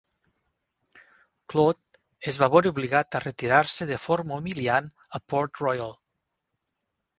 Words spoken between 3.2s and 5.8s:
retirar-se de forma humiliant a Port